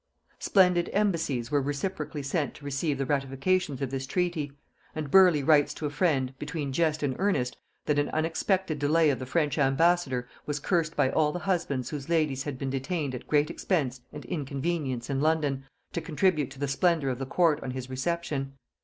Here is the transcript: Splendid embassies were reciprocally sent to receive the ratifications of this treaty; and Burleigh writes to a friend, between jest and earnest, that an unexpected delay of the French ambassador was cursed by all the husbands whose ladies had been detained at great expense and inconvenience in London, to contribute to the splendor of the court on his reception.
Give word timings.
Splendid 0.39 0.89
embassies 0.93 1.51
were 1.51 1.61
reciprocally 1.61 2.23
sent 2.23 2.55
to 2.55 2.65
receive 2.65 2.97
the 2.97 3.05
ratifications 3.05 3.83
of 3.83 3.91
this 3.91 4.07
treaty; 4.07 4.51
and 4.95 5.11
Burleigh 5.11 5.43
writes 5.45 5.75
to 5.75 5.85
a 5.85 5.91
friend, 5.91 6.33
between 6.39 6.73
jest 6.73 7.03
and 7.03 7.15
earnest, 7.19 7.55
that 7.85 7.99
an 7.99 8.09
unexpected 8.09 8.79
delay 8.79 9.11
of 9.11 9.19
the 9.19 9.27
French 9.27 9.59
ambassador 9.59 10.27
was 10.47 10.59
cursed 10.59 10.95
by 10.95 11.11
all 11.11 11.31
the 11.31 11.37
husbands 11.37 11.91
whose 11.91 12.09
ladies 12.09 12.41
had 12.41 12.57
been 12.57 12.71
detained 12.71 13.13
at 13.13 13.27
great 13.27 13.51
expense 13.51 14.01
and 14.11 14.25
inconvenience 14.25 15.07
in 15.07 15.21
London, 15.21 15.65
to 15.93 16.01
contribute 16.01 16.49
to 16.49 16.57
the 16.57 16.67
splendor 16.67 17.09
of 17.11 17.19
the 17.19 17.27
court 17.27 17.61
on 17.61 17.69
his 17.69 17.87
reception. 17.87 18.53